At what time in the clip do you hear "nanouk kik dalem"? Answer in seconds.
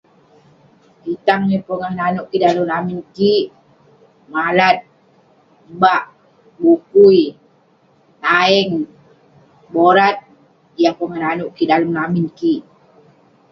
1.97-2.65, 11.23-11.91